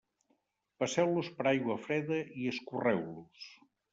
Passeu-los 0.83 1.29
per 1.41 1.45
aigua 1.51 1.77
freda 1.83 2.19
i 2.45 2.49
escorreu-los. 2.55 3.47